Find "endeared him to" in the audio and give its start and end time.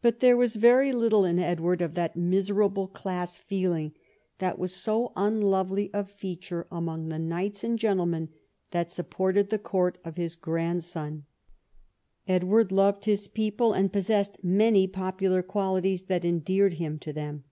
16.24-17.12